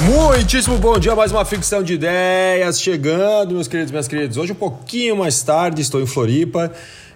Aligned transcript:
Muitíssimo 0.00 0.76
bom 0.76 0.98
dia, 0.98 1.16
mais 1.16 1.32
uma 1.32 1.44
ficção 1.46 1.82
de 1.82 1.94
ideias 1.94 2.78
chegando, 2.82 3.54
meus 3.54 3.66
queridos 3.66 3.90
minhas 3.90 4.06
queridas. 4.06 4.36
Hoje 4.36 4.52
um 4.52 4.56
pouquinho 4.56 5.16
mais 5.16 5.42
tarde, 5.42 5.80
estou 5.80 6.02
em 6.02 6.06
Floripa 6.06 6.70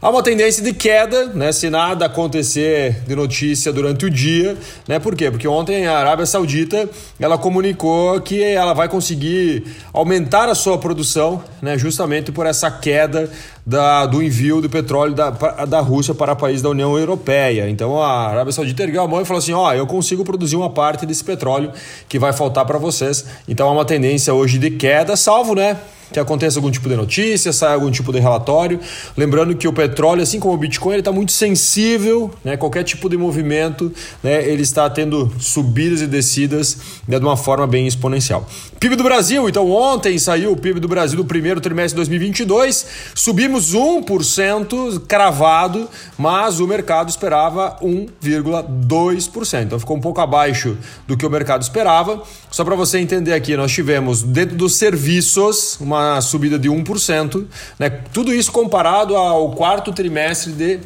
Há 0.00 0.10
uma 0.10 0.22
tendência 0.22 0.62
de 0.62 0.72
queda, 0.72 1.26
né, 1.26 1.52
se 1.52 1.68
nada 1.68 2.06
acontecer 2.06 3.02
de 3.06 3.14
notícia 3.16 3.72
durante 3.72 4.06
o 4.06 4.10
dia, 4.10 4.56
né? 4.86 4.98
Por 4.98 5.16
quê? 5.16 5.30
Porque 5.30 5.48
ontem 5.48 5.86
a 5.86 5.98
Arábia 5.98 6.26
Saudita, 6.26 6.88
ela 7.18 7.36
comunicou 7.36 8.20
que 8.20 8.42
ela 8.42 8.72
vai 8.72 8.88
conseguir 8.88 9.64
aumentar 9.92 10.48
a 10.48 10.54
sua 10.54 10.78
produção, 10.78 11.42
né, 11.60 11.76
justamente 11.76 12.30
por 12.30 12.46
essa 12.46 12.70
queda 12.70 13.30
da, 13.66 14.04
do 14.06 14.22
envio 14.22 14.60
do 14.60 14.68
petróleo 14.68 15.14
da, 15.14 15.30
da 15.30 15.80
Rússia 15.80 16.14
para 16.14 16.36
países 16.36 16.62
da 16.62 16.68
União 16.68 16.98
Europeia. 16.98 17.68
Então 17.68 18.00
a 18.00 18.28
Arábia 18.28 18.52
Saudita 18.52 18.82
ergueu 18.82 19.02
a 19.02 19.08
mão 19.08 19.20
e 19.20 19.24
falou 19.24 19.38
assim: 19.38 19.52
ó, 19.52 19.68
oh, 19.68 19.72
eu 19.72 19.86
consigo 19.86 20.24
produzir 20.24 20.56
uma 20.56 20.70
parte 20.70 21.06
desse 21.06 21.24
petróleo 21.24 21.72
que 22.08 22.18
vai 22.18 22.32
faltar 22.32 22.66
para 22.66 22.78
vocês. 22.78 23.24
Então 23.48 23.68
há 23.68 23.72
uma 23.72 23.84
tendência 23.84 24.34
hoje 24.34 24.58
de 24.58 24.70
queda, 24.70 25.16
salvo, 25.16 25.54
né? 25.54 25.78
que 26.12 26.20
aconteça 26.20 26.58
algum 26.58 26.70
tipo 26.70 26.88
de 26.88 26.94
notícia, 26.94 27.52
saia 27.52 27.74
algum 27.74 27.90
tipo 27.90 28.12
de 28.12 28.20
relatório. 28.20 28.78
Lembrando 29.16 29.54
que 29.56 29.66
o 29.66 29.72
petróleo, 29.72 30.22
assim 30.22 30.38
como 30.38 30.54
o 30.54 30.56
Bitcoin, 30.56 30.92
ele 30.92 31.00
está 31.00 31.10
muito 31.10 31.32
sensível, 31.32 32.30
né? 32.44 32.56
Qualquer 32.56 32.84
tipo 32.84 33.08
de 33.08 33.16
movimento, 33.16 33.92
né? 34.22 34.48
Ele 34.48 34.62
está 34.62 34.88
tendo 34.88 35.32
subidas 35.40 36.00
e 36.00 36.06
descidas 36.06 36.78
né? 37.08 37.18
de 37.18 37.24
uma 37.24 37.36
forma 37.36 37.66
bem 37.66 37.86
exponencial. 37.86 38.48
PIB 38.78 38.96
do 38.96 39.02
Brasil, 39.02 39.48
então 39.48 39.70
ontem 39.70 40.18
saiu 40.18 40.52
o 40.52 40.56
PIB 40.56 40.78
do 40.78 40.86
Brasil 40.86 41.16
do 41.16 41.24
primeiro 41.24 41.60
trimestre 41.60 41.94
de 41.94 41.96
2022, 41.96 42.86
subimos 43.14 43.53
1% 43.56 45.00
cravado, 45.06 45.88
mas 46.16 46.60
o 46.60 46.66
mercado 46.66 47.08
esperava 47.08 47.76
1,2%. 47.82 49.62
Então 49.62 49.78
ficou 49.78 49.96
um 49.96 50.00
pouco 50.00 50.20
abaixo 50.20 50.76
do 51.06 51.16
que 51.16 51.26
o 51.26 51.30
mercado 51.30 51.62
esperava. 51.62 52.22
Só 52.50 52.64
para 52.64 52.76
você 52.76 52.98
entender 52.98 53.32
aqui, 53.32 53.56
nós 53.56 53.72
tivemos 53.72 54.22
dentro 54.22 54.56
dos 54.56 54.76
serviços 54.76 55.78
uma 55.80 55.94
uma 55.94 56.20
subida 56.20 56.58
de 56.58 56.68
1%, 56.68 57.46
né? 57.78 57.90
Tudo 58.12 58.32
isso 58.34 58.50
comparado 58.52 59.16
ao 59.16 59.52
quarto 59.52 59.92
trimestre 59.92 60.52
de 60.52 60.80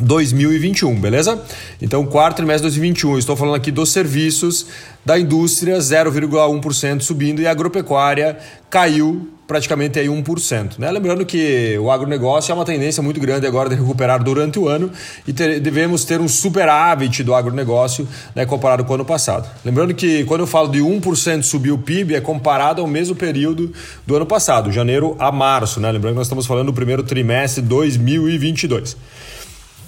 2021, 0.00 1.00
beleza? 1.00 1.42
Então, 1.82 2.06
quarto 2.06 2.36
trimestre 2.36 2.70
de 2.70 2.76
2021, 2.76 3.18
estou 3.18 3.36
falando 3.36 3.56
aqui 3.56 3.70
dos 3.70 3.90
serviços 3.90 4.66
da 5.04 5.18
indústria, 5.18 5.78
0,1% 5.78 7.00
subindo 7.00 7.40
e 7.40 7.46
a 7.46 7.50
agropecuária 7.50 8.38
caiu 8.70 9.28
praticamente 9.48 9.98
aí 9.98 10.08
1%. 10.08 10.78
Né? 10.78 10.90
Lembrando 10.90 11.24
que 11.24 11.78
o 11.78 11.90
agronegócio 11.90 12.52
é 12.52 12.54
uma 12.54 12.66
tendência 12.66 13.02
muito 13.02 13.18
grande 13.18 13.46
agora 13.46 13.70
de 13.70 13.74
recuperar 13.74 14.22
durante 14.22 14.58
o 14.58 14.68
ano 14.68 14.92
e 15.26 15.32
ter, 15.32 15.58
devemos 15.58 16.04
ter 16.04 16.20
um 16.20 16.28
superávit 16.28 17.24
do 17.24 17.34
agronegócio 17.34 18.06
né, 18.34 18.44
comparado 18.44 18.84
com 18.84 18.92
o 18.92 18.94
ano 18.96 19.06
passado. 19.06 19.48
Lembrando 19.64 19.94
que 19.94 20.22
quando 20.26 20.42
eu 20.42 20.46
falo 20.46 20.68
de 20.68 20.80
1% 20.80 21.42
subir 21.42 21.72
o 21.72 21.78
PIB 21.78 22.14
é 22.14 22.20
comparado 22.20 22.82
ao 22.82 22.86
mesmo 22.86 23.16
período 23.16 23.72
do 24.06 24.14
ano 24.14 24.26
passado, 24.26 24.70
janeiro 24.70 25.16
a 25.18 25.32
março. 25.32 25.80
Né? 25.80 25.90
Lembrando 25.90 26.12
que 26.12 26.18
nós 26.18 26.26
estamos 26.26 26.44
falando 26.44 26.66
do 26.66 26.74
primeiro 26.74 27.02
trimestre 27.02 27.62
de 27.62 27.68
2022. 27.68 28.98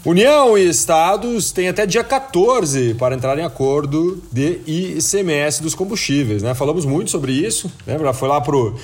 União 0.06 0.56
e 0.56 0.66
estados 0.66 1.52
têm 1.52 1.68
até 1.68 1.84
dia 1.84 2.02
14 2.02 2.94
para 2.94 3.14
entrar 3.14 3.38
em 3.38 3.44
acordo 3.44 4.22
de 4.32 4.58
ICMS 4.66 5.62
dos 5.62 5.74
combustíveis. 5.74 6.42
Né? 6.42 6.54
Falamos 6.54 6.86
muito 6.86 7.10
sobre 7.10 7.32
isso, 7.32 7.70
lembra? 7.86 8.14
Foi 8.14 8.26
lá 8.26 8.40
pro 8.40 8.74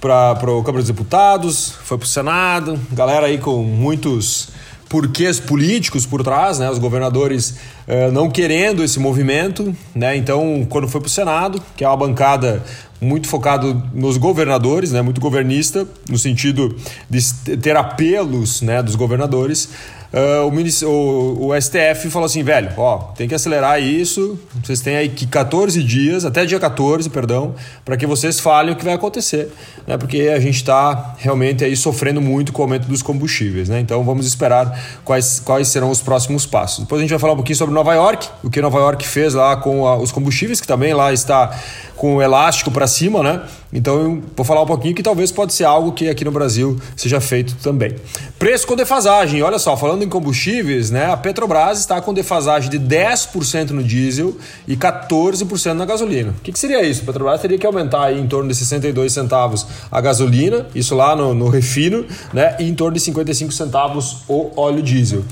para 0.00 0.50
o 0.50 0.62
Câmara 0.62 0.82
dos 0.82 0.88
Deputados, 0.88 1.74
foi 1.84 1.96
para 1.96 2.04
o 2.04 2.08
Senado, 2.08 2.78
galera 2.92 3.26
aí 3.26 3.38
com 3.38 3.62
muitos 3.62 4.48
porquês 4.92 5.40
políticos 5.40 6.04
por 6.04 6.22
trás, 6.22 6.58
né? 6.58 6.70
Os 6.70 6.78
governadores 6.78 7.54
eh, 7.88 8.10
não 8.10 8.30
querendo 8.30 8.84
esse 8.84 9.00
movimento, 9.00 9.74
né? 9.94 10.14
Então, 10.14 10.66
quando 10.68 10.86
foi 10.86 11.00
para 11.00 11.06
o 11.06 11.10
Senado, 11.10 11.62
que 11.74 11.82
é 11.82 11.88
uma 11.88 11.96
bancada 11.96 12.62
muito 13.00 13.26
focado 13.26 13.82
nos 13.94 14.18
governadores, 14.18 14.92
né? 14.92 15.00
Muito 15.00 15.18
governista, 15.18 15.88
no 16.08 16.18
sentido 16.18 16.76
de 17.08 17.56
ter 17.56 17.74
apelos, 17.74 18.60
né? 18.60 18.82
Dos 18.82 18.94
governadores. 18.94 19.70
Uh, 20.12 20.46
o, 20.46 20.90
o, 20.90 21.48
o, 21.48 21.60
STF 21.60 22.10
falou 22.10 22.26
assim, 22.26 22.42
velho, 22.42 22.70
ó, 22.76 22.98
tem 23.16 23.26
que 23.26 23.34
acelerar 23.34 23.82
isso. 23.82 24.38
Vocês 24.62 24.82
têm 24.82 24.96
aí 24.96 25.08
que 25.08 25.26
14 25.26 25.82
dias, 25.82 26.26
até 26.26 26.44
dia 26.44 26.60
14, 26.60 27.08
perdão, 27.08 27.54
para 27.82 27.96
que 27.96 28.06
vocês 28.06 28.38
falem 28.38 28.74
o 28.74 28.76
que 28.76 28.84
vai 28.84 28.92
acontecer, 28.92 29.50
né? 29.86 29.96
Porque 29.96 30.30
a 30.34 30.38
gente 30.38 30.56
está 30.56 31.14
realmente 31.16 31.64
aí 31.64 31.74
sofrendo 31.74 32.20
muito 32.20 32.52
com 32.52 32.60
o 32.60 32.64
aumento 32.64 32.86
dos 32.86 33.00
combustíveis, 33.00 33.70
né? 33.70 33.80
Então 33.80 34.04
vamos 34.04 34.26
esperar 34.26 34.78
quais, 35.02 35.40
quais 35.40 35.68
serão 35.68 35.88
os 35.90 36.02
próximos 36.02 36.44
passos. 36.44 36.80
Depois 36.80 37.00
a 37.00 37.02
gente 37.02 37.10
vai 37.10 37.18
falar 37.18 37.32
um 37.32 37.36
pouquinho 37.36 37.56
sobre 37.56 37.74
Nova 37.74 37.94
York, 37.94 38.28
o 38.44 38.50
que 38.50 38.60
Nova 38.60 38.80
York 38.80 39.08
fez 39.08 39.32
lá 39.32 39.56
com 39.56 39.86
a, 39.86 39.96
os 39.96 40.12
combustíveis, 40.12 40.60
que 40.60 40.66
também 40.66 40.92
lá 40.92 41.10
está 41.10 41.58
com 41.96 42.16
o 42.16 42.22
elástico 42.22 42.70
para 42.70 42.86
cima, 42.86 43.22
né? 43.22 43.42
Então 43.72 43.94
eu 43.94 44.22
vou 44.36 44.44
falar 44.44 44.60
um 44.62 44.66
pouquinho 44.66 44.94
que 44.94 45.02
talvez 45.02 45.30
pode 45.30 45.54
ser 45.54 45.64
algo 45.64 45.92
que 45.92 46.08
aqui 46.08 46.24
no 46.24 46.32
Brasil 46.32 46.78
seja 46.96 47.20
feito 47.20 47.54
também. 47.62 47.94
Preço 48.38 48.66
com 48.66 48.76
defasagem. 48.76 49.40
Olha 49.42 49.58
só, 49.58 49.76
falando 49.76 50.01
em 50.02 50.08
combustíveis, 50.08 50.90
né? 50.90 51.10
A 51.10 51.16
Petrobras 51.16 51.78
está 51.78 52.00
com 52.00 52.12
defasagem 52.12 52.70
de 52.70 52.78
10% 52.78 53.70
no 53.70 53.82
diesel 53.82 54.36
e 54.66 54.76
14% 54.76 55.72
na 55.72 55.84
gasolina. 55.84 56.30
O 56.30 56.42
que, 56.42 56.52
que, 56.52 56.58
seria 56.58 56.82
isso? 56.82 57.02
A 57.02 57.06
Petrobras 57.06 57.40
teria 57.40 57.58
que 57.58 57.66
aumentar 57.66 58.04
aí 58.04 58.20
em 58.20 58.26
torno 58.26 58.48
de 58.48 58.54
62 58.54 59.12
centavos 59.12 59.66
a 59.90 60.00
gasolina, 60.00 60.66
isso 60.74 60.94
lá 60.94 61.14
no, 61.14 61.34
no 61.34 61.48
refino, 61.48 62.04
né? 62.32 62.56
E 62.58 62.68
em 62.68 62.74
torno 62.74 62.94
de 62.94 63.00
55 63.00 63.52
centavos 63.52 64.18
o 64.28 64.50
óleo 64.56 64.82
diesel. 64.82 65.24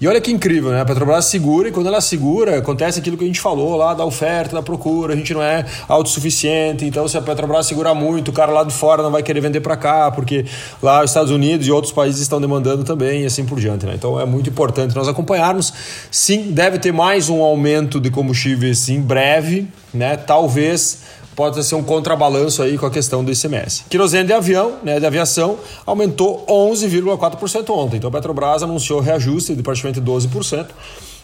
E 0.00 0.06
olha 0.06 0.20
que 0.20 0.30
incrível, 0.30 0.70
né? 0.70 0.80
A 0.80 0.84
Petrobras 0.84 1.24
segura 1.24 1.68
e 1.68 1.72
quando 1.72 1.88
ela 1.88 2.00
segura, 2.00 2.58
acontece 2.58 3.00
aquilo 3.00 3.16
que 3.16 3.24
a 3.24 3.26
gente 3.26 3.40
falou 3.40 3.76
lá 3.76 3.94
da 3.94 4.04
oferta, 4.04 4.54
da 4.54 4.62
procura, 4.62 5.12
a 5.12 5.16
gente 5.16 5.34
não 5.34 5.42
é 5.42 5.66
autossuficiente. 5.88 6.84
Então, 6.84 7.08
se 7.08 7.18
a 7.18 7.20
Petrobras 7.22 7.66
segura 7.66 7.92
muito, 7.94 8.28
o 8.28 8.32
cara 8.32 8.52
lá 8.52 8.62
de 8.62 8.72
fora 8.72 9.02
não 9.02 9.10
vai 9.10 9.24
querer 9.24 9.40
vender 9.40 9.60
para 9.60 9.76
cá, 9.76 10.10
porque 10.10 10.44
lá 10.80 11.02
os 11.02 11.10
Estados 11.10 11.32
Unidos 11.32 11.66
e 11.66 11.72
outros 11.72 11.92
países 11.92 12.20
estão 12.20 12.40
demandando 12.40 12.84
também 12.84 13.22
e 13.22 13.26
assim 13.26 13.44
por 13.44 13.58
diante, 13.58 13.86
né? 13.86 13.94
Então, 13.94 14.17
é 14.20 14.26
muito 14.26 14.50
importante 14.50 14.94
nós 14.94 15.08
acompanharmos. 15.08 15.72
Sim, 16.10 16.52
deve 16.52 16.78
ter 16.78 16.92
mais 16.92 17.28
um 17.28 17.42
aumento 17.42 18.00
de 18.00 18.10
combustíveis 18.10 18.88
em 18.88 19.00
breve, 19.00 19.68
né? 19.92 20.16
Talvez 20.16 20.98
pode 21.38 21.62
ser 21.62 21.76
um 21.76 21.84
contrabalanço 21.84 22.64
aí 22.64 22.76
com 22.76 22.84
a 22.84 22.90
questão 22.90 23.22
do 23.22 23.30
ICMS. 23.30 23.84
Querosene 23.88 24.26
de 24.26 24.32
avião, 24.32 24.78
né, 24.82 24.98
de 24.98 25.06
aviação, 25.06 25.56
aumentou 25.86 26.44
11,4% 26.46 27.70
ontem. 27.70 27.98
Então 27.98 28.08
a 28.08 28.12
Petrobras 28.12 28.64
anunciou 28.64 28.98
reajuste 28.98 29.54
de 29.54 29.62
praticamente 29.62 30.00
12%. 30.00 30.66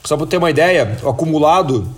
Só 0.04 0.16
para 0.16 0.26
ter 0.26 0.36
uma 0.36 0.50
ideia, 0.50 0.96
o 1.02 1.08
acumulado 1.08 1.88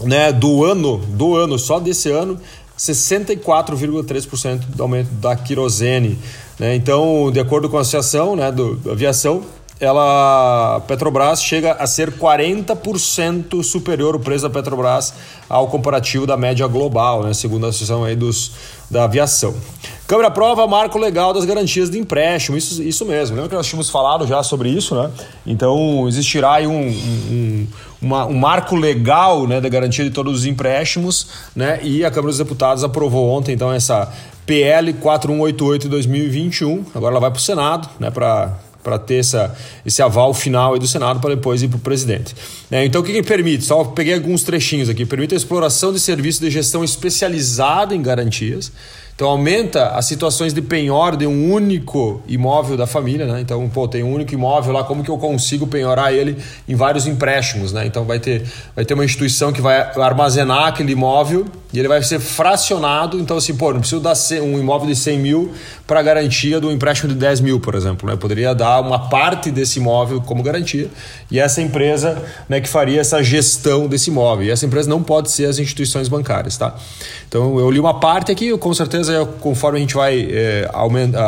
né, 0.00 0.32
do 0.32 0.64
ano, 0.64 0.96
do 0.96 1.36
ano, 1.36 1.58
só 1.58 1.78
desse 1.78 2.10
ano, 2.10 2.40
64,3% 2.78 4.60
do 4.74 4.82
aumento 4.82 5.10
da 5.12 5.36
querosene. 5.36 6.18
Né? 6.58 6.74
Então, 6.74 7.30
de 7.30 7.38
acordo 7.38 7.68
com 7.68 7.76
a 7.76 7.82
Associação 7.82 8.34
né, 8.34 8.50
do, 8.50 8.76
da 8.76 8.92
Aviação, 8.92 9.42
ela 9.82 10.80
Petrobras 10.86 11.42
chega 11.42 11.72
a 11.72 11.88
ser 11.88 12.12
40% 12.12 13.64
superior 13.64 14.14
o 14.14 14.20
preço 14.20 14.44
da 14.44 14.50
Petrobras 14.50 15.12
ao 15.48 15.66
comparativo 15.66 16.24
da 16.24 16.36
média 16.36 16.64
global, 16.68 17.24
né, 17.24 17.34
segundo 17.34 17.66
a 17.66 17.70
Associação 17.70 18.04
aí 18.04 18.14
dos, 18.14 18.52
da 18.88 19.02
Aviação. 19.04 19.52
Câmara 20.06 20.30
prova 20.30 20.68
marco 20.68 20.98
legal 20.98 21.32
das 21.32 21.44
garantias 21.44 21.90
de 21.90 21.98
empréstimo, 21.98 22.56
isso, 22.56 22.80
isso 22.80 23.04
mesmo. 23.04 23.34
Lembra 23.34 23.48
que 23.48 23.56
nós 23.56 23.66
tínhamos 23.66 23.90
falado 23.90 24.24
já 24.24 24.40
sobre 24.44 24.68
isso, 24.68 24.94
né? 24.94 25.10
Então 25.44 26.06
existirá 26.06 26.54
aí 26.54 26.66
um, 26.66 26.88
um, 26.88 27.66
uma, 28.00 28.26
um 28.26 28.34
marco 28.34 28.76
legal 28.76 29.48
né, 29.48 29.60
da 29.60 29.68
garantia 29.68 30.04
de 30.04 30.10
todos 30.10 30.40
os 30.40 30.46
empréstimos, 30.46 31.26
né? 31.56 31.80
E 31.82 32.04
a 32.04 32.10
Câmara 32.10 32.28
dos 32.28 32.38
Deputados 32.38 32.84
aprovou 32.84 33.30
ontem 33.30 33.52
então 33.52 33.72
essa 33.72 34.12
PL 34.46 34.92
4188 34.92 35.82
de 35.82 35.88
2021. 35.88 36.84
Agora 36.94 37.14
ela 37.14 37.20
vai 37.20 37.30
para 37.30 37.38
o 37.38 37.42
Senado, 37.42 37.88
né? 37.98 38.10
Para 38.10 38.52
para 38.82 38.98
ter 38.98 39.16
essa, 39.16 39.56
esse 39.84 40.02
aval 40.02 40.34
final 40.34 40.78
do 40.78 40.86
Senado 40.86 41.20
para 41.20 41.34
depois 41.34 41.62
ir 41.62 41.68
para 41.68 41.76
o 41.76 41.80
presidente. 41.80 42.34
É, 42.70 42.84
então, 42.84 43.00
o 43.00 43.04
que, 43.04 43.12
que 43.12 43.22
permite? 43.22 43.64
Só 43.64 43.84
peguei 43.84 44.14
alguns 44.14 44.42
trechinhos 44.42 44.88
aqui. 44.88 45.06
Permite 45.06 45.34
a 45.34 45.36
exploração 45.36 45.92
de 45.92 46.00
serviços 46.00 46.40
de 46.40 46.50
gestão 46.50 46.82
especializada 46.82 47.94
em 47.94 48.02
garantias 48.02 48.72
então 49.22 49.30
aumenta 49.30 49.90
as 49.90 50.06
situações 50.06 50.52
de 50.52 50.60
penhor 50.60 51.16
de 51.16 51.28
um 51.28 51.52
único 51.52 52.20
imóvel 52.26 52.76
da 52.76 52.88
família, 52.88 53.24
né? 53.24 53.40
Então, 53.40 53.68
pô, 53.68 53.86
tem 53.86 54.02
um 54.02 54.12
único 54.12 54.34
imóvel 54.34 54.72
lá, 54.72 54.82
como 54.82 55.04
que 55.04 55.10
eu 55.12 55.16
consigo 55.16 55.64
penhorar 55.64 56.12
ele 56.12 56.36
em 56.66 56.74
vários 56.74 57.06
empréstimos, 57.06 57.72
né? 57.72 57.86
Então 57.86 58.04
vai 58.04 58.18
ter, 58.18 58.42
vai 58.74 58.84
ter 58.84 58.94
uma 58.94 59.04
instituição 59.04 59.52
que 59.52 59.60
vai 59.60 59.78
armazenar 59.96 60.66
aquele 60.66 60.90
imóvel 60.90 61.46
e 61.72 61.78
ele 61.78 61.88
vai 61.88 62.02
ser 62.02 62.18
fracionado. 62.18 63.18
Então, 63.18 63.36
assim, 63.36 63.54
pô, 63.54 63.72
não 63.72 63.78
preciso 63.78 64.00
dar 64.00 64.14
um 64.42 64.58
imóvel 64.58 64.88
de 64.88 64.96
100 64.96 65.18
mil 65.18 65.52
para 65.86 66.02
garantia 66.02 66.60
do 66.60 66.70
empréstimo 66.70 67.08
de 67.08 67.14
10 67.14 67.40
mil, 67.40 67.60
por 67.60 67.74
exemplo. 67.74 68.06
Né? 68.06 68.14
Eu 68.14 68.18
poderia 68.18 68.54
dar 68.54 68.80
uma 68.80 69.08
parte 69.08 69.50
desse 69.50 69.78
imóvel 69.78 70.20
como 70.20 70.42
garantia 70.42 70.90
e 71.30 71.38
essa 71.38 71.62
empresa 71.62 72.22
né, 72.48 72.60
que 72.60 72.68
faria 72.68 73.00
essa 73.00 73.22
gestão 73.22 73.86
desse 73.86 74.10
imóvel. 74.10 74.46
E 74.46 74.50
essa 74.50 74.66
empresa 74.66 74.88
não 74.88 75.02
pode 75.02 75.30
ser 75.30 75.46
as 75.46 75.58
instituições 75.58 76.08
bancárias, 76.08 76.56
tá? 76.56 76.74
Então, 77.26 77.58
eu 77.58 77.70
li 77.70 77.80
uma 77.80 77.98
parte 77.98 78.30
aqui, 78.30 78.56
com 78.58 78.74
certeza 78.74 79.11
certeza, 79.12 79.26
conforme 79.40 79.78
a 79.78 79.80
gente 79.80 79.94
vai 79.94 80.28
é, 80.30 80.68
aumenta, 80.72 81.18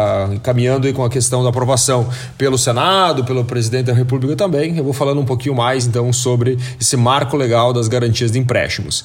caminhando 0.42 0.92
com 0.92 1.04
a 1.04 1.10
questão 1.10 1.42
da 1.42 1.50
aprovação 1.50 2.08
pelo 2.38 2.56
Senado, 2.56 3.24
pelo 3.24 3.44
presidente 3.44 3.86
da 3.86 3.92
República 3.92 4.34
também, 4.34 4.76
eu 4.76 4.84
vou 4.84 4.92
falando 4.92 5.20
um 5.20 5.24
pouquinho 5.24 5.54
mais 5.54 5.86
então 5.86 6.12
sobre 6.12 6.58
esse 6.80 6.96
marco 6.96 7.36
legal 7.36 7.72
das 7.72 7.88
garantias 7.88 8.30
de 8.30 8.38
empréstimos. 8.38 9.04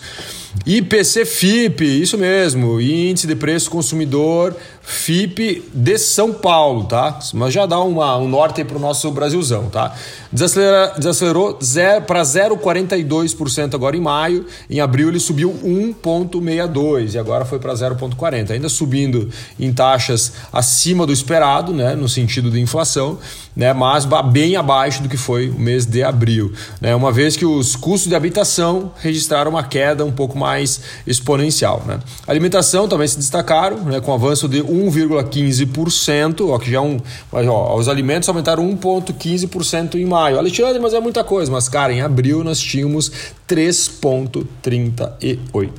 IPC 0.66 1.26
FIP, 1.26 2.02
isso 2.02 2.18
mesmo, 2.18 2.82
Índice 2.82 3.28
de 3.28 3.36
Preço 3.36 3.70
Consumidor 3.70 4.56
FIP 4.90 5.70
de 5.72 6.00
São 6.00 6.34
Paulo, 6.34 6.86
tá? 6.86 7.20
Mas 7.36 7.54
já 7.54 7.68
dá 7.68 7.80
uma, 7.80 8.18
um 8.18 8.28
norte 8.28 8.64
para 8.64 8.76
o 8.76 8.80
nosso 8.80 9.12
Brasilzão, 9.12 9.70
tá? 9.70 9.94
Desacelera, 10.32 10.96
desacelerou 10.98 11.60
para 12.08 12.24
0,42% 12.24 13.76
agora 13.76 13.96
em 13.96 14.02
maio. 14.02 14.48
Em 14.68 14.80
abril 14.80 15.10
ele 15.10 15.20
subiu 15.20 15.54
1,62% 15.64 17.14
e 17.14 17.20
agora 17.20 17.46
foi 17.46 17.60
para 17.60 17.72
0,40%. 17.74 18.59
Ainda 18.60 18.68
subindo 18.68 19.30
em 19.58 19.72
taxas 19.72 20.34
acima 20.52 21.08
do 21.08 21.14
esperado, 21.14 21.72
né? 21.74 21.96
No 21.96 22.10
sentido 22.10 22.52
de 22.52 22.60
inflação, 22.60 23.18
né? 23.60 23.74
Mas 23.74 24.08
bem 24.32 24.56
abaixo 24.56 25.04
do 25.04 25.10
que 25.10 25.18
foi 25.18 25.50
o 25.50 25.60
mês 25.60 25.86
de 25.86 26.02
abril. 26.02 26.54
Né? 26.80 26.96
Uma 26.96 27.12
vez 27.12 27.36
que 27.36 27.46
os 27.46 27.76
custos 27.76 28.08
de 28.08 28.16
habitação 28.16 28.94
registraram 29.02 29.52
uma 29.52 29.64
queda 29.64 30.06
um 30.06 30.14
pouco 30.14 30.38
mais 30.38 30.80
exponencial. 31.06 31.84
Né? 31.86 32.00
Alimentação 32.26 32.88
também 32.88 33.06
se 33.06 33.18
destacaram, 33.18 33.84
né? 33.84 34.00
com 34.00 34.14
avanço 34.14 34.48
de 34.48 34.64
1,15%, 34.64 36.50
ó, 36.50 36.58
que 36.58 36.72
já 36.72 36.78
é 36.78 36.82
um. 36.82 37.02
Ó, 37.34 37.76
os 37.76 37.90
alimentos 37.90 38.30
aumentaram 38.30 38.64
1,15% 38.78 39.96
em 39.96 40.06
maio. 40.06 40.38
Alexandre, 40.38 40.80
mas 40.80 40.94
é 40.94 41.02
muita 41.02 41.22
coisa. 41.22 41.52
Mas, 41.52 41.68
cara, 41.68 41.92
em 41.92 42.00
abril 42.00 42.46
nós 42.46 42.62
tínhamos 42.62 43.12
3,38. 43.50 45.72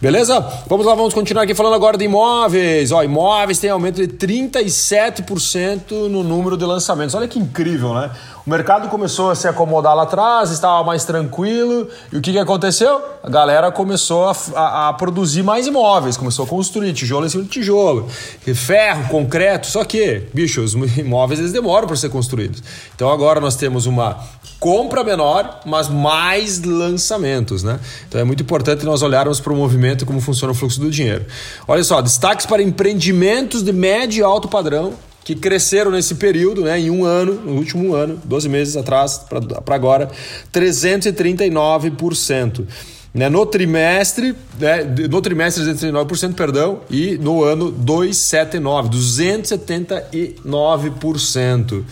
Beleza? 0.00 0.38
Vamos 0.68 0.86
lá, 0.86 0.94
vamos 0.94 1.12
continuar 1.12 1.42
aqui 1.42 1.54
falando 1.54 1.74
agora 1.74 1.98
de 1.98 2.04
imóveis. 2.04 2.92
Ó, 2.92 3.02
imóveis 3.02 3.58
tem 3.58 3.68
aumento 3.68 3.96
de 3.96 4.06
37% 4.14 5.90
no 6.08 6.22
número 6.22 6.56
de 6.56 6.64
lançamentos. 6.64 7.16
Olha 7.18 7.26
que 7.26 7.38
incrível, 7.38 7.94
né? 7.94 8.12
O 8.46 8.50
mercado 8.50 8.88
começou 8.88 9.28
a 9.28 9.34
se 9.34 9.48
acomodar 9.48 9.94
lá 9.94 10.04
atrás, 10.04 10.52
estava 10.52 10.84
mais 10.84 11.04
tranquilo. 11.04 11.88
E 12.12 12.16
o 12.16 12.20
que, 12.20 12.30
que 12.30 12.38
aconteceu? 12.38 13.02
A 13.24 13.28
galera 13.28 13.72
começou 13.72 14.28
a, 14.28 14.36
a, 14.54 14.88
a 14.88 14.92
produzir 14.92 15.42
mais 15.42 15.66
imóveis, 15.66 16.16
começou 16.16 16.44
a 16.44 16.48
construir 16.48 16.92
tijolo 16.92 17.26
em 17.26 17.28
cima 17.28 17.42
de 17.42 17.48
tijolo, 17.48 18.08
ferro, 18.54 19.08
concreto. 19.08 19.66
Só 19.66 19.84
que, 19.84 20.28
bicho, 20.32 20.62
os 20.62 20.74
imóveis 20.96 21.40
eles 21.40 21.52
demoram 21.52 21.88
para 21.88 21.96
ser 21.96 22.08
construídos. 22.08 22.62
Então 22.94 23.10
agora 23.10 23.40
nós 23.40 23.56
temos 23.56 23.84
uma 23.86 24.16
compra 24.60 25.02
menor, 25.02 25.62
mas 25.66 25.88
mais 25.88 26.62
lançamentos, 26.62 27.64
né? 27.64 27.80
Então 28.08 28.20
é 28.20 28.24
muito 28.24 28.44
importante 28.44 28.84
nós 28.84 29.02
olharmos 29.02 29.40
para 29.40 29.52
o 29.52 29.56
movimento 29.56 30.02
e 30.02 30.06
como 30.06 30.20
funciona 30.20 30.52
o 30.52 30.54
fluxo 30.54 30.80
do 30.80 30.88
dinheiro. 30.88 31.26
Olha 31.66 31.82
só, 31.82 32.00
destaques 32.00 32.46
para 32.46 32.62
empreendimentos 32.62 33.64
de 33.64 33.72
médio 33.72 34.20
e 34.20 34.22
alto 34.22 34.46
padrão 34.46 34.94
que 35.28 35.34
cresceram 35.34 35.90
nesse 35.90 36.14
período, 36.14 36.62
né, 36.62 36.80
em 36.80 36.88
um 36.88 37.04
ano, 37.04 37.34
no 37.34 37.56
último 37.56 37.94
ano, 37.94 38.18
12 38.24 38.48
meses 38.48 38.78
atrás 38.78 39.26
para 39.62 39.74
agora, 39.74 40.08
339%. 40.50 42.64
Né, 43.12 43.28
no 43.28 43.44
trimestre, 43.44 44.34
né, 44.58 44.82
no 45.10 45.20
trimestre 45.20 45.64
239%, 45.64 46.32
perdão, 46.32 46.80
e 46.90 47.18
no 47.18 47.44
ano 47.44 47.70
279, 47.70 48.88
279%. 48.88 51.84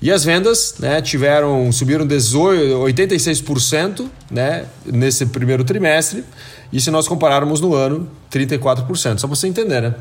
E 0.00 0.10
as 0.10 0.24
vendas 0.24 0.74
né, 0.80 1.00
tiveram 1.00 1.70
subiram 1.70 2.04
18, 2.04 2.78
86% 2.78 4.06
né, 4.28 4.66
nesse 4.84 5.26
primeiro 5.26 5.62
trimestre, 5.62 6.24
e 6.72 6.80
se 6.80 6.90
nós 6.90 7.06
compararmos 7.06 7.60
no 7.60 7.76
ano, 7.76 8.10
34%. 8.28 9.18
Só 9.18 9.28
para 9.28 9.36
você 9.36 9.46
entender, 9.46 9.82
né? 9.82 9.94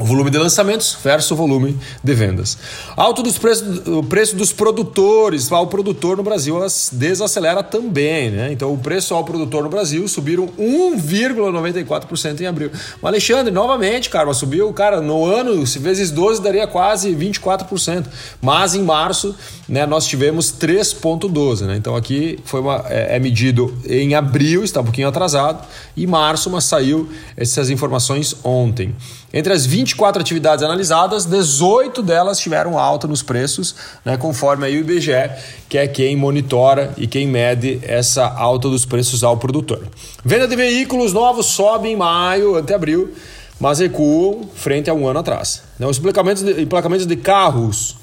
O 0.00 0.04
volume 0.04 0.28
de 0.28 0.38
lançamentos 0.38 0.96
versus 1.04 1.30
o 1.30 1.36
volume 1.36 1.78
de 2.02 2.14
vendas. 2.14 2.58
Alto 2.96 3.22
dos 3.22 3.38
preços, 3.38 3.86
o 3.86 4.02
preço 4.02 4.34
dos 4.34 4.52
produtores 4.52 5.52
ao 5.52 5.68
produtor 5.68 6.16
no 6.16 6.22
Brasil 6.24 6.58
desacelera 6.90 7.62
também, 7.62 8.28
né? 8.28 8.50
Então 8.50 8.72
o 8.72 8.78
preço 8.78 9.14
ao 9.14 9.22
produtor 9.22 9.62
no 9.62 9.68
Brasil 9.68 10.08
subiram 10.08 10.48
1,94% 10.58 12.40
em 12.40 12.46
abril. 12.46 12.72
Mas 13.00 13.04
Alexandre, 13.04 13.52
novamente, 13.52 14.10
cara, 14.10 14.34
subiu, 14.34 14.72
cara, 14.72 15.00
no 15.00 15.24
ano, 15.24 15.64
se 15.64 15.78
vezes 15.78 16.10
12 16.10 16.42
daria 16.42 16.66
quase 16.66 17.14
24%. 17.14 18.06
Mas 18.42 18.74
em 18.74 18.82
março, 18.82 19.32
né, 19.68 19.86
nós 19.86 20.08
tivemos 20.08 20.52
3,12%, 20.52 21.66
né? 21.66 21.76
Então 21.76 21.94
aqui 21.94 22.40
foi 22.44 22.60
uma, 22.60 22.84
é, 22.88 23.14
é 23.14 23.18
medido 23.20 23.72
em 23.86 24.16
abril, 24.16 24.64
está 24.64 24.80
um 24.80 24.84
pouquinho 24.84 25.06
atrasado, 25.06 25.64
e 25.96 26.04
março, 26.04 26.50
mas 26.50 26.64
saiu 26.64 27.08
essas 27.36 27.70
informações 27.70 28.34
ontem. 28.42 28.92
Entre 29.32 29.52
as 29.52 29.66
24 29.84 30.20
atividades 30.20 30.64
analisadas, 30.64 31.26
18 31.26 32.02
delas 32.02 32.38
tiveram 32.38 32.78
alta 32.78 33.06
nos 33.06 33.22
preços, 33.22 33.74
né, 34.04 34.16
conforme 34.16 34.66
aí 34.66 34.76
o 34.76 34.80
IBGE, 34.80 35.30
que 35.68 35.76
é 35.76 35.86
quem 35.86 36.16
monitora 36.16 36.92
e 36.96 37.06
quem 37.06 37.26
mede 37.26 37.80
essa 37.82 38.26
alta 38.26 38.68
dos 38.68 38.86
preços 38.86 39.22
ao 39.22 39.36
produtor. 39.36 39.86
Venda 40.24 40.48
de 40.48 40.56
veículos 40.56 41.12
novos 41.12 41.46
sobe 41.46 41.88
em 41.88 41.96
maio 41.96 42.56
ante 42.56 42.72
abril, 42.72 43.12
mas 43.60 43.78
recuam 43.78 44.48
frente 44.54 44.88
a 44.88 44.94
um 44.94 45.06
ano 45.06 45.20
atrás. 45.20 45.62
Né, 45.78 45.86
os 45.86 45.98
emplacamentos 45.98 46.42
de, 46.42 46.62
emplacamentos 46.62 47.06
de 47.06 47.16
carros 47.16 47.96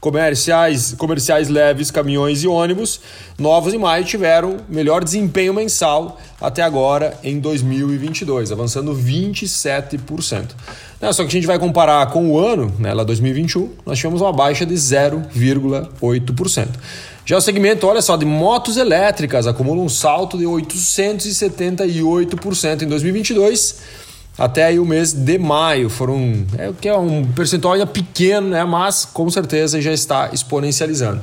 comerciais, 0.00 0.94
comerciais 0.96 1.48
leves, 1.48 1.90
caminhões 1.90 2.42
e 2.42 2.48
ônibus 2.48 3.00
novos 3.38 3.74
em 3.74 3.78
maio 3.78 4.02
tiveram 4.04 4.56
melhor 4.68 5.04
desempenho 5.04 5.52
mensal 5.52 6.18
até 6.40 6.62
agora 6.62 7.18
em 7.22 7.38
2022, 7.38 8.50
avançando 8.50 8.94
27%. 8.94 10.46
Né, 11.00 11.12
só 11.12 11.22
que 11.22 11.28
a 11.28 11.32
gente 11.32 11.46
vai 11.46 11.58
comparar 11.58 12.06
com 12.10 12.30
o 12.30 12.38
ano, 12.38 12.74
né, 12.78 12.94
lá 12.94 13.04
2021, 13.04 13.72
nós 13.84 13.98
tivemos 13.98 14.22
uma 14.22 14.32
baixa 14.32 14.64
de 14.64 14.74
0,8%. 14.74 16.68
Já 17.24 17.36
o 17.36 17.40
segmento, 17.40 17.86
olha 17.86 18.02
só, 18.02 18.16
de 18.16 18.24
motos 18.24 18.76
elétricas 18.76 19.46
acumula 19.46 19.80
um 19.82 19.88
salto 19.88 20.36
de 20.36 20.44
878% 20.44 22.82
em 22.82 22.88
2022 22.88 24.00
até 24.38 24.64
aí 24.64 24.78
o 24.78 24.86
mês 24.86 25.12
de 25.12 25.38
maio. 25.38 25.90
Foram, 25.90 26.46
é, 26.56 26.72
que 26.80 26.88
é 26.88 26.96
um 26.96 27.24
percentual 27.24 27.74
ainda 27.74 27.86
pequeno, 27.86 28.48
né? 28.48 28.64
mas 28.64 29.04
com 29.04 29.28
certeza 29.30 29.80
já 29.80 29.92
está 29.92 30.30
exponencializando. 30.32 31.20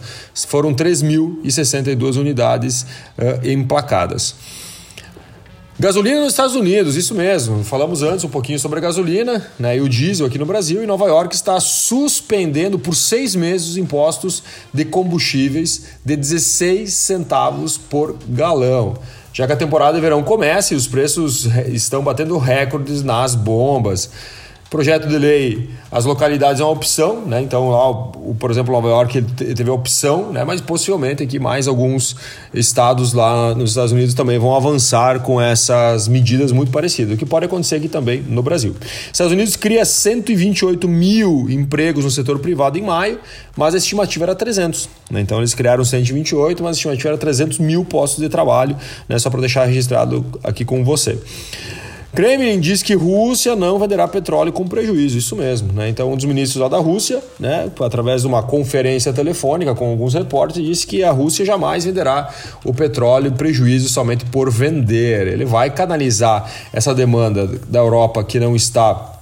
Foram 0.48 0.74
3.062 0.74 2.18
unidades 2.18 2.84
uh, 3.18 3.48
emplacadas. 3.48 4.36
Gasolina 5.80 6.22
nos 6.22 6.30
Estados 6.30 6.56
Unidos, 6.56 6.96
isso 6.96 7.14
mesmo. 7.14 7.64
Falamos 7.64 8.02
antes 8.02 8.26
um 8.26 8.30
pouquinho 8.30 8.58
sobre 8.58 8.80
a 8.80 8.82
gasolina 8.82 9.46
né, 9.60 9.78
e 9.78 9.82
o 9.82 9.88
diesel 9.88 10.26
aqui 10.26 10.40
no 10.40 10.46
Brasil. 10.46 10.82
E 10.84 10.88
Nova 10.88 11.06
York 11.06 11.36
está 11.36 11.60
suspendendo 11.60 12.80
por 12.80 12.96
seis 12.96 13.36
meses 13.36 13.70
os 13.70 13.78
impostos 13.78 14.42
de 14.74 14.84
combustíveis 14.86 15.84
de 16.04 16.16
16 16.16 16.92
centavos 16.92 17.78
por 17.78 18.18
galão. 18.28 18.98
Já 19.38 19.46
que 19.46 19.54
a 19.54 19.56
temporada 19.56 19.94
de 19.94 20.02
verão 20.02 20.24
começa 20.24 20.74
e 20.74 20.78
os 20.78 20.88
preços 20.88 21.46
estão 21.68 22.04
batendo 22.04 22.40
recordes 22.40 23.04
nas 23.04 23.36
bombas. 23.36 24.10
Projeto 24.70 25.08
de 25.08 25.18
lei, 25.18 25.70
as 25.90 26.04
localidades 26.04 26.60
é 26.60 26.64
uma 26.64 26.74
opção, 26.74 27.22
né? 27.26 27.42
Então, 27.42 27.70
lá, 27.70 27.90
o, 27.90 28.36
por 28.38 28.52
exemplo, 28.52 28.74
Nova 28.74 28.90
York 28.90 29.22
teve 29.22 29.70
a 29.70 29.74
opção, 29.74 30.34
né? 30.34 30.44
Mas 30.44 30.60
possivelmente 30.60 31.24
aqui 31.24 31.40
mais 31.40 31.70
alguns 31.70 32.18
estados 32.54 33.14
lá 33.14 33.56
nos 33.56 33.70
Estados 33.70 33.94
Unidos 33.94 34.14
também 34.14 34.38
vão 34.38 34.54
avançar 34.54 35.22
com 35.22 35.40
essas 35.40 36.10
medidas 36.10 36.52
muito 36.52 36.70
parecidas, 36.70 37.14
o 37.14 37.18
que 37.18 37.26
pode 37.26 37.46
acontecer 37.46 37.76
aqui 37.78 37.88
também 37.88 38.22
no 38.22 38.44
Brasil. 38.44 38.76
Estados 39.10 39.32
Unidos 39.32 39.56
cria 39.56 39.86
128 39.86 40.86
mil 40.86 41.50
empregos 41.50 42.04
no 42.04 42.12
setor 42.12 42.38
privado 42.40 42.78
em 42.78 42.82
maio, 42.82 43.20
mas 43.56 43.74
a 43.74 43.78
estimativa 43.78 44.26
era 44.26 44.36
300. 44.36 44.90
Né? 45.10 45.22
Então, 45.22 45.38
eles 45.38 45.54
criaram 45.54 45.86
128, 45.86 46.62
mas 46.62 46.72
a 46.72 46.78
estimativa 46.78 47.10
era 47.10 47.18
300 47.18 47.60
mil 47.60 47.86
postos 47.86 48.22
de 48.22 48.28
trabalho, 48.28 48.76
né? 49.08 49.18
Só 49.18 49.30
para 49.30 49.40
deixar 49.40 49.64
registrado 49.64 50.26
aqui 50.44 50.66
com 50.66 50.84
você. 50.84 51.18
Kremlin 52.14 52.60
diz 52.60 52.82
que 52.82 52.94
Rússia 52.96 53.56
não 53.56 53.78
venderá 53.78 54.08
petróleo 54.08 54.52
com 54.52 54.68
prejuízo, 54.68 55.18
isso 55.18 55.36
mesmo. 55.36 55.72
Né? 55.74 55.90
Então, 55.90 56.12
um 56.12 56.16
dos 56.16 56.26
ministros 56.26 56.62
lá 56.62 56.68
da 56.68 56.78
Rússia, 56.78 57.22
né, 57.40 57.70
através 57.80 58.22
de 58.22 58.28
uma 58.28 58.42
conferência 58.42 59.14
telefônica 59.14 59.76
com 59.76 59.90
alguns 59.90 60.14
repórteres, 60.14 60.68
disse 60.68 60.88
que 60.88 61.04
a 61.04 61.12
Rússia 61.12 61.46
jamais 61.46 61.86
venderá 61.86 62.30
o 62.64 62.74
petróleo 62.74 63.32
prejuízo 63.34 63.90
somente 63.90 64.26
por 64.26 64.50
vender. 64.50 65.28
Ele 65.28 65.46
vai 65.46 65.70
canalizar 65.70 66.50
essa 66.74 66.96
demanda 66.96 67.48
da 67.68 67.80
Europa 67.80 68.24
que 68.24 68.40
não 68.40 68.56
está 68.56 69.14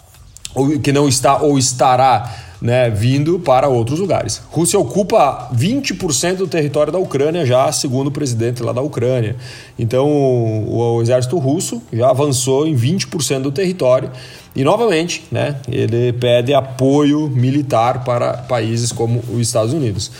ou 0.54 0.80
que 0.80 0.94
não 0.94 1.08
está 1.08 1.42
ou 1.42 1.60
estará 1.60 2.44
né, 2.65 2.89
vindo 2.89 3.38
para 3.38 3.67
outros 3.67 4.00
lugares. 4.00 4.41
Rússia 4.50 4.79
ocupa 4.79 5.51
20% 5.55 6.38
do 6.38 6.48
território 6.48 6.91
da 6.91 6.98
Ucrânia 6.98 7.45
já, 7.45 7.72
segundo 7.72 8.07
o 8.07 8.12
presidente 8.12 8.63
lá 8.63 8.74
da 8.74 8.81
Ucrânia. 8.81 9.36
Então, 9.77 10.07
o, 10.07 10.95
o 10.95 11.01
exército 11.03 11.38
russo 11.38 11.79
já 11.93 12.10
avançou 12.10 12.65
em 12.65 12.75
20% 12.75 13.41
do 13.41 13.51
território 13.51 14.10
e, 14.55 14.63
novamente, 14.63 15.24
né, 15.31 15.57
ele 15.72 16.12
pede 16.13 16.55
apoio 16.55 17.29
militar 17.29 18.03
para 18.03 18.34
países 18.34 18.91
como 18.91 19.19
os 19.31 19.41
Estados 19.41 19.72
Unidos. 19.72 20.12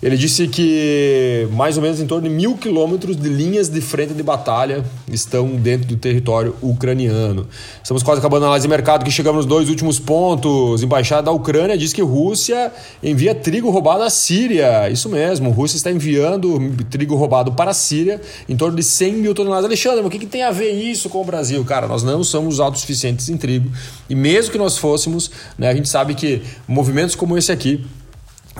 Ele 0.00 0.16
disse 0.16 0.46
que 0.46 1.48
mais 1.52 1.76
ou 1.76 1.82
menos 1.82 2.00
em 2.00 2.06
torno 2.06 2.28
de 2.28 2.34
mil 2.34 2.56
quilômetros 2.56 3.16
de 3.16 3.28
linhas 3.28 3.68
de 3.68 3.80
frente 3.80 4.14
de 4.14 4.22
batalha 4.22 4.84
estão 5.10 5.48
dentro 5.56 5.88
do 5.88 5.96
território 5.96 6.54
ucraniano. 6.62 7.48
Estamos 7.82 8.04
quase 8.04 8.20
acabando 8.20 8.44
a 8.44 8.46
análise 8.46 8.64
de 8.64 8.70
mercado 8.70 9.04
que 9.04 9.10
chegamos 9.10 9.38
nos 9.38 9.46
dois 9.46 9.68
últimos 9.68 9.98
pontos. 9.98 10.84
Embaixada 10.84 11.22
da 11.22 11.32
Ucrânia 11.32 11.76
diz 11.76 11.92
que 11.92 12.00
Rússia 12.00 12.72
envia 13.02 13.34
trigo 13.34 13.70
roubado 13.70 14.04
à 14.04 14.10
Síria. 14.10 14.88
Isso 14.88 15.08
mesmo, 15.08 15.50
Rússia 15.50 15.76
está 15.76 15.90
enviando 15.90 16.60
trigo 16.88 17.16
roubado 17.16 17.52
para 17.52 17.72
a 17.72 17.74
Síria 17.74 18.20
em 18.48 18.56
torno 18.56 18.76
de 18.76 18.84
100 18.84 19.14
mil 19.14 19.34
toneladas. 19.34 19.64
Alexandre, 19.64 20.06
o 20.06 20.08
que, 20.08 20.20
que 20.20 20.26
tem 20.26 20.44
a 20.44 20.52
ver 20.52 20.70
isso 20.70 21.08
com 21.08 21.20
o 21.20 21.24
Brasil? 21.24 21.64
Cara, 21.64 21.88
nós 21.88 22.04
não 22.04 22.22
somos 22.22 22.60
autossuficientes 22.60 23.28
em 23.28 23.36
trigo 23.36 23.68
e 24.08 24.14
mesmo 24.14 24.52
que 24.52 24.58
nós 24.58 24.78
fôssemos, 24.78 25.28
né, 25.58 25.68
a 25.68 25.74
gente 25.74 25.88
sabe 25.88 26.14
que 26.14 26.40
movimentos 26.68 27.16
como 27.16 27.36
esse 27.36 27.50
aqui 27.50 27.84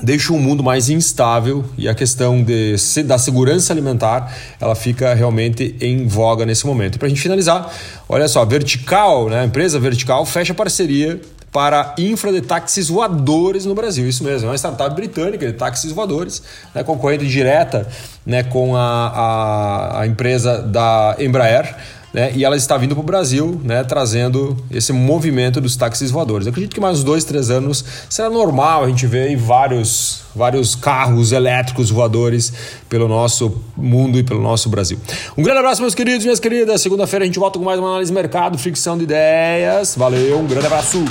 deixa 0.03 0.33
o 0.33 0.39
mundo 0.39 0.63
mais 0.63 0.89
instável 0.89 1.65
e 1.77 1.89
a 1.89 1.95
questão 1.95 2.43
de, 2.43 2.77
da 3.05 3.19
segurança 3.19 3.73
alimentar 3.73 4.33
ela 4.61 4.75
fica 4.75 5.15
realmente 5.15 5.77
em 5.81 6.07
voga 6.07 6.45
nesse 6.47 6.67
momento. 6.67 6.99
Para 6.99 7.07
a 7.07 7.09
gente 7.09 7.21
finalizar, 7.21 7.73
olha 8.09 8.29
só, 8.29 8.45
Vertical, 8.45 9.29
né, 9.29 9.41
a 9.41 9.45
empresa 9.45 9.79
Vertical 9.79 10.25
fecha 10.25 10.55
parceria 10.55 11.21
para 11.53 11.95
infra 11.99 12.31
de 12.33 12.43
táxis 12.43 12.89
voadores 12.89 13.65
no 13.65 13.75
Brasil. 13.75 14.07
Isso 14.07 14.23
mesmo, 14.23 14.49
é 14.49 14.51
uma 14.51 14.59
startup 14.59 14.95
britânica 14.95 15.47
de 15.47 15.53
táxis 15.55 15.93
voadores, 15.93 16.43
né, 16.75 16.85
concorrente 16.85 17.27
direta 17.27 17.87
né, 18.25 18.43
com 18.43 18.77
a, 18.77 19.09
a, 19.09 20.01
a 20.03 20.07
empresa 20.07 20.63
da 20.63 21.17
Embraer 21.19 21.75
né? 22.13 22.33
E 22.35 22.45
ela 22.45 22.57
está 22.57 22.77
vindo 22.77 22.95
para 22.95 23.03
o 23.03 23.05
Brasil, 23.05 23.61
né? 23.63 23.85
trazendo 23.85 24.57
esse 24.71 24.93
movimento 24.93 25.61
dos 25.61 25.77
táxis 25.77 26.11
voadores. 26.11 26.47
Eu 26.47 26.51
acredito 26.51 26.75
que 26.75 26.81
mais 26.81 26.99
uns 26.99 27.05
dois, 27.05 27.25
três 27.25 27.51
anos 27.51 27.85
será 28.09 28.31
normal 28.31 28.85
a 28.85 28.89
gente 28.89 29.07
ver 29.07 29.37
vários, 29.37 30.23
vários 30.35 30.75
carros 30.75 31.33
elétricos 31.33 31.91
voadores 31.91 32.53
pelo 32.89 33.09
nosso 33.09 33.63
mundo 33.77 34.19
e 34.19 34.23
pelo 34.23 34.41
nosso 34.41 34.69
Brasil. 34.69 34.99
Um 35.37 35.43
grande 35.43 35.61
abraço, 35.61 35.81
meus 35.81 35.95
queridos 35.95 36.25
minhas 36.25 36.41
queridas. 36.41 36.81
Segunda-feira 36.81 37.25
a 37.25 37.27
gente 37.27 37.39
volta 37.39 37.59
com 37.59 37.65
mais 37.65 37.79
uma 37.79 37.89
análise 37.89 38.11
de 38.11 38.15
mercado, 38.15 38.59
fricção 38.59 38.97
de 38.97 39.05
ideias. 39.05 39.95
Valeu, 39.97 40.39
um 40.39 40.47
grande 40.47 40.67
abraço. 40.67 41.05